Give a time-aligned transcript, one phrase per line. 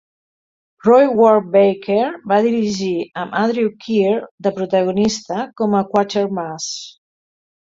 [0.85, 2.89] Roy Ward Baker va dirigir,
[3.25, 4.15] amb Andrew Keir
[4.49, 6.69] de protagonista com a Quatermass.